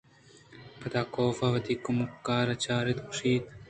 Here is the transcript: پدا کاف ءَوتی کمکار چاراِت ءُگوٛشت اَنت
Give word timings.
پدا 0.79 1.01
کاف 1.13 1.37
ءَوتی 1.47 1.73
کمکار 1.85 2.47
چاراِت 2.63 2.97
ءُگوٛشت 2.99 3.23
اَنت 3.25 3.47